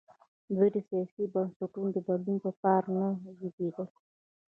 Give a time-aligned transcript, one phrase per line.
[0.55, 3.05] دوی د سیاسي بنسټونو د بدلون په پار نه
[3.37, 3.87] جنګېدل.